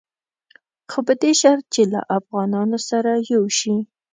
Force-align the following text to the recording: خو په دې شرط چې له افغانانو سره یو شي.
خو 0.91 0.99
په 1.07 1.13
دې 1.21 1.31
شرط 1.41 1.65
چې 1.73 1.81
له 1.93 1.99
افغانانو 2.17 2.77
سره 2.89 3.11
یو 3.31 3.43
شي. 3.57 3.75